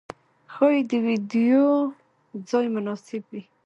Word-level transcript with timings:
ښايې 0.53 0.81
د 0.89 0.91
ويدېدو 1.05 1.71
ځای 2.49 2.65
مناسب 2.75 3.23
وي. 3.31 3.41